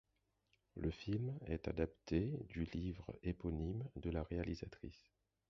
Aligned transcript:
Le 0.77 0.89
film 0.89 1.37
est 1.45 1.67
adapté 1.67 2.33
du 2.49 2.65
livre 2.73 3.13
éponyme 3.21 3.87
de 3.97 4.09
la 4.09 4.23
réalisatrice. 4.23 5.11